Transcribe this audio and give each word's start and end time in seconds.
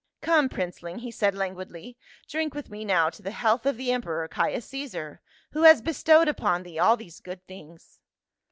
"Come, 0.21 0.49
princeling," 0.49 0.97
he 0.97 1.11
said 1.11 1.35
languidly, 1.35 1.95
"drink 2.27 2.55
with 2.55 2.71
me 2.71 2.83
now 2.83 3.11
to 3.11 3.21
the 3.21 3.29
health 3.29 3.67
of 3.67 3.77
the 3.77 3.91
Emperor, 3.91 4.27
Caius 4.27 4.65
Caesar, 4.65 5.21
who 5.51 5.61
has 5.61 5.79
bestowed 5.79 6.27
upon 6.27 6.63
thee 6.63 6.79
all 6.79 6.97
these 6.97 7.19
good 7.19 7.45
things." 7.45 7.99